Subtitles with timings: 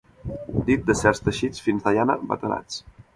[0.69, 2.81] Dit de certs teixits fins de llana batanats.